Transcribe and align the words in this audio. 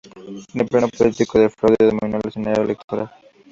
En 0.55 0.61
el 0.61 0.67
plano 0.67 0.87
político, 0.87 1.37
el 1.37 1.51
fraude 1.51 1.75
dominó 1.81 2.17
el 2.17 2.27
escenario 2.27 2.63
electoral. 2.63 3.11